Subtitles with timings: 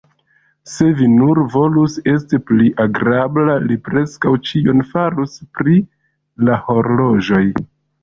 [0.75, 5.81] Se vi nur volus esti pli agrabla, li preskaŭ ĉion farus pri
[6.51, 7.49] la horloĝoj.